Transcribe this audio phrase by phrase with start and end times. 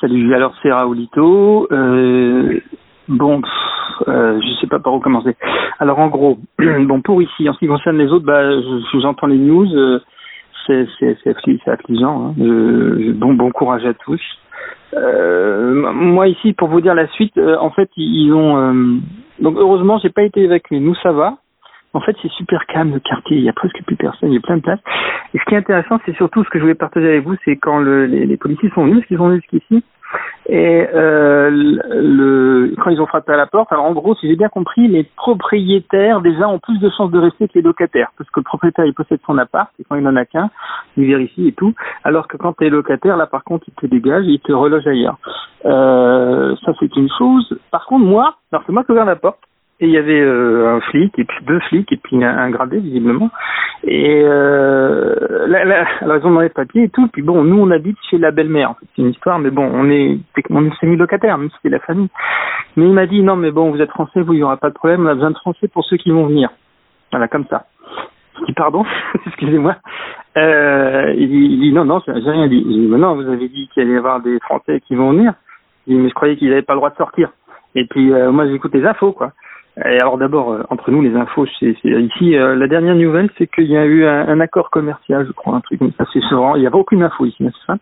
[0.00, 1.66] Salut, alors c'est Raoulito.
[1.72, 2.60] Euh,
[3.08, 3.42] bon,
[4.06, 5.36] euh, je sais pas par où commencer.
[5.80, 8.48] Alors en gros, bon pour ici, en ce qui concerne les autres, bah,
[9.00, 9.98] j'entends les news, euh,
[10.68, 10.86] c'est
[11.66, 12.28] affligeant.
[12.28, 12.34] Hein.
[13.14, 14.22] bon bon courage à tous.
[14.94, 19.00] Euh, moi ici, pour vous dire la suite, euh, en fait ils ont
[19.40, 20.78] donc heureusement j'ai pas été évacué.
[20.78, 21.38] Nous ça va.
[21.94, 24.38] En fait, c'est super calme le quartier, il y a presque plus personne, il y
[24.38, 24.80] a plein de places.
[25.34, 27.56] Et ce qui est intéressant, c'est surtout ce que je voulais partager avec vous, c'est
[27.56, 29.84] quand le, les, les, policiers sont venus, parce qu'ils sont venus jusqu'ici,
[30.46, 34.36] et euh, le, quand ils ont frappé à la porte, alors en gros, si j'ai
[34.36, 38.30] bien compris, les propriétaires déjà ont plus de chances de rester que les locataires, parce
[38.30, 40.48] que le propriétaire il possède son appart, et quand il n'en a qu'un,
[40.96, 43.86] il vérifie et tout, alors que quand tu es locataire, là par contre, il te
[43.86, 45.18] dégage, il te reloge ailleurs.
[45.66, 47.58] Euh, ça c'est une chose.
[47.70, 49.40] Par contre, moi, alors c'est moi qui ouvert la porte,
[49.80, 52.78] et il y avait euh, un flic et puis deux flics et puis un, gradé
[52.80, 53.30] visiblement.
[53.84, 55.14] Et euh,
[55.46, 57.06] la, alors ils ont demandé le papier et tout.
[57.08, 58.74] Puis bon nous on habite chez la belle-mère.
[58.80, 60.18] C'est une histoire mais bon on est
[60.50, 62.08] on est semi locataire même si c'est la famille.
[62.76, 64.70] Mais il m'a dit non mais bon vous êtes français vous il y aura pas
[64.70, 65.06] de problème.
[65.06, 66.50] On a besoin de français pour ceux qui vont venir.
[67.12, 67.66] Voilà comme ça.
[68.40, 68.84] Je dis pardon
[69.26, 69.76] excusez-moi.
[70.36, 71.28] Euh, il,
[71.60, 72.64] dit, non non j'ai rien dit.
[72.64, 75.12] Je dis mais non vous avez dit qu'il allait y avoir des français qui vont
[75.12, 75.34] venir.
[75.86, 77.30] Il dit mais je croyais qu'ils n'avaient pas le droit de sortir.
[77.76, 79.32] Et puis euh, moi j'écoute les infos quoi
[79.84, 83.46] et alors d'abord, euh, entre nous, les infos, c'est ici, euh, la dernière nouvelle, c'est
[83.46, 86.22] qu'il y a eu un, un, accord commercial, je crois, un truc comme ça, c'est
[86.22, 87.76] souvent, il n'y avait aucune info ici, c'est ça.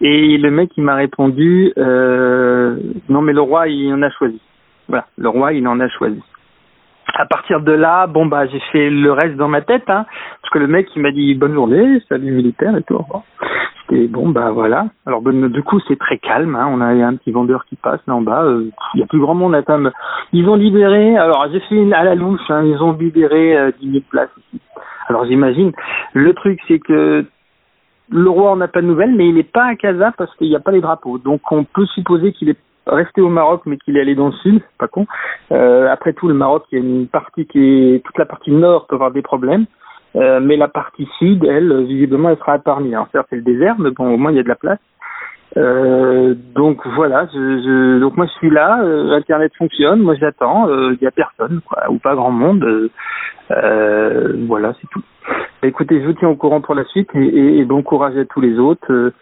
[0.00, 2.76] Et le mec, il m'a répondu, euh,
[3.08, 4.40] non mais le roi, il en a choisi.
[4.88, 6.22] Voilà, le roi, il en a choisi.
[7.14, 10.04] À partir de là, bon bah j'ai fait le reste dans ma tête, hein,
[10.40, 12.98] parce que le mec il m'a dit bonne journée, salut militaire et tout.
[13.94, 14.88] Et bon, bah voilà.
[15.06, 16.56] Alors du coup, c'est très calme.
[16.56, 16.66] Hein.
[16.68, 18.42] On a un petit vendeur qui passe là en bas.
[18.42, 19.92] Euh, il y a plus grand monde à table.
[20.32, 21.16] Ils ont libéré.
[21.16, 22.50] Alors j'ai fait une à la louche.
[22.50, 24.60] Hein, ils ont libéré euh, 10 000 places ici.
[25.06, 25.70] Alors j'imagine.
[26.12, 27.24] Le truc, c'est que
[28.10, 30.56] le roi, n'a pas de nouvelles, mais il n'est pas à Casa parce qu'il n'y
[30.56, 31.18] a pas les drapeaux.
[31.18, 32.58] Donc on peut supposer qu'il est
[32.88, 34.60] resté au Maroc, mais qu'il est allé dans le sud.
[34.76, 35.06] Pas con.
[35.52, 38.50] Euh, après tout, le Maroc, il y a une partie qui est toute la partie
[38.50, 39.66] nord peut avoir des problèmes.
[40.16, 42.94] Euh, mais la partie sud, elle, visiblement, elle sera épargnée.
[42.94, 44.78] Alors certes, c'est le désert, mais bon, au moins il y a de la place.
[45.56, 50.68] Euh, donc voilà, je, je, donc moi je suis là, euh, Internet fonctionne, moi j'attends,
[50.68, 52.90] euh, il y a personne, quoi, ou pas grand monde.
[53.50, 55.02] Euh, voilà, c'est tout.
[55.62, 58.16] Bah, écoutez, je vous tiens au courant pour la suite et, et, et bon courage
[58.16, 59.12] à tous les autres.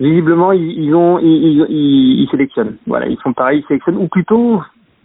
[0.00, 2.76] visiblement, ils, ils ont, ils, ils, ils, sélectionnent.
[2.86, 4.60] Voilà, ils font pareil, ils sélectionnent, ou plutôt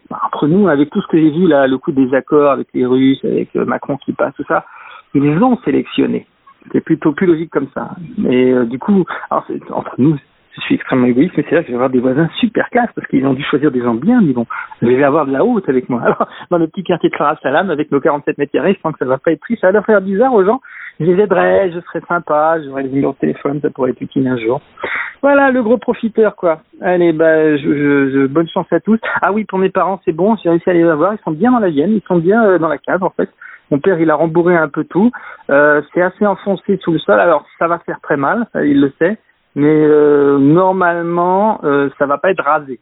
[0.10, 2.68] bah, entre nous, avec tout ce que j'ai vu là, le coup des accords avec
[2.74, 4.66] les Russes, avec Macron qui passe, tout ça
[5.14, 6.26] ils ont sélectionné.
[6.72, 7.92] C'est plutôt plus logique comme ça.
[8.30, 10.18] Et euh, du coup, entre nous,
[10.58, 12.90] je suis extrêmement égoïste, mais c'est là que je vais avoir des voisins super classe
[12.96, 14.46] parce qu'ils ont dû choisir des gens bien, mais bon,
[14.82, 16.02] je vais avoir de la haute avec moi.
[16.06, 18.94] Alors, dans le petit quartier de Clara Salam, avec nos 47 mètres carrés, je pense
[18.94, 20.62] que ça va pas être triste, ça va leur faire bizarre aux gens.
[21.00, 24.28] Je les aiderai, je serai sympa, j'aurai les numéros de téléphone, ça pourrait être utile
[24.28, 24.62] un jour.
[25.22, 26.62] Voilà, le gros profiteur, quoi.
[26.82, 27.56] Allez, bah,
[28.30, 29.00] bonne chance à tous.
[29.22, 31.52] Ah oui, pour mes parents, c'est bon, j'ai réussi à les avoir, ils sont bien
[31.52, 33.30] dans la Vienne, ils sont bien euh, dans la cave, en fait.
[33.72, 35.12] Mon père, il a rembourré un peu tout.
[35.50, 37.20] Euh, c'est assez enfoncé sous le sol.
[37.20, 39.18] Alors, ça va faire très mal, il le sait.
[39.56, 42.80] Mais euh, normalement, euh, ça va pas être rasé.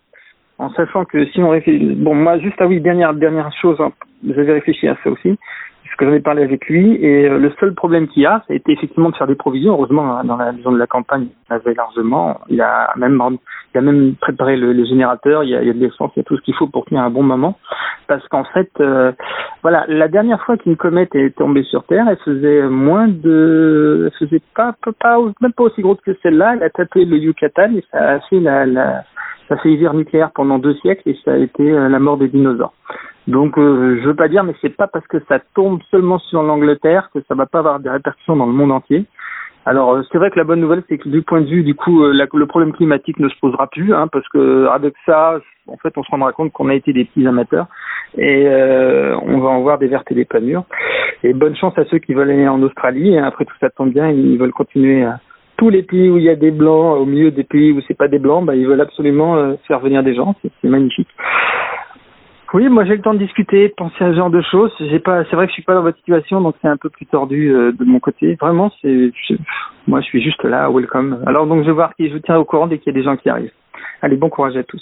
[0.57, 1.95] En sachant que si on réfléchit...
[1.95, 3.91] Bon, moi, juste, ah oui, dernière, dernière chose, hein,
[4.25, 5.37] j'avais réfléchi à ça aussi
[5.97, 8.71] que j'en ai parlé avec lui, et euh, le seul problème qu'il y a, été
[8.71, 9.73] effectivement de faire des provisions.
[9.73, 12.39] Heureusement, dans la zone de la campagne, il avait largement.
[12.49, 15.43] Il a même, a même préparé le, le générateur.
[15.43, 17.09] Il y a, de l'essence, il y a tout ce qu'il faut pour tenir un
[17.09, 17.57] bon moment.
[18.07, 19.11] Parce qu'en fait, euh,
[19.61, 24.27] voilà, la dernière fois qu'une comète est tombée sur Terre, elle faisait moins de, elle
[24.27, 24.75] faisait pas,
[25.41, 26.55] même pas aussi grosse que celle-là.
[26.55, 29.03] Elle a tapé le Yucatan et ça a fait la
[29.47, 32.27] ça fait hiver nucléaire pendant deux siècles et ça a été euh, la mort des
[32.27, 32.73] dinosaures.
[33.27, 36.43] Donc euh, je veux pas dire, mais c'est pas parce que ça tombe seulement sur
[36.43, 39.05] l'Angleterre que ça va pas avoir des répercussions dans le monde entier.
[39.65, 41.73] Alors euh, c'est vrai que la bonne nouvelle, c'est que du point de vue du
[41.73, 45.39] coup, euh, la, le problème climatique ne se posera plus, hein, parce que avec ça,
[45.67, 47.65] en fait, on se rendra compte qu'on a été des petits amateurs
[48.15, 50.65] et euh, on va en voir des vertes et des pas mûres.
[51.23, 53.13] Et bonne chance à ceux qui veulent aller en Australie.
[53.15, 55.19] Et après tout ça tombe bien, ils veulent continuer à
[55.57, 57.97] tous les pays où il y a des blancs, au milieu des pays où c'est
[57.97, 60.35] pas des blancs, bah, ils veulent absolument euh, faire venir des gens.
[60.61, 61.07] C'est magnifique.
[62.53, 64.71] Oui, moi j'ai le temps de discuter, de penser à ce genre de choses.
[64.79, 66.89] J'ai pas, c'est vrai que je suis pas dans votre situation, donc c'est un peu
[66.89, 68.35] plus tordu euh, de mon côté.
[68.39, 69.11] Vraiment, c'est,
[69.87, 71.21] moi je suis juste là, welcome.
[71.25, 73.03] Alors donc je vais voir qui je tiens au courant dès qu'il y a des
[73.03, 73.51] gens qui arrivent.
[74.01, 74.81] Allez, bon courage à tous.